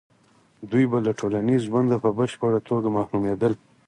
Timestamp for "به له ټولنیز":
0.91-1.61